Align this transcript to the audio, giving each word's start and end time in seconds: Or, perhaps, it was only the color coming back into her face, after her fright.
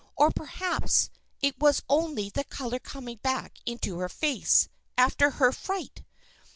Or, 0.17 0.31
perhaps, 0.31 1.11
it 1.43 1.59
was 1.59 1.83
only 1.87 2.31
the 2.31 2.43
color 2.43 2.79
coming 2.79 3.17
back 3.17 3.59
into 3.67 3.99
her 3.99 4.09
face, 4.09 4.67
after 4.97 5.29
her 5.37 5.51
fright. 5.51 6.03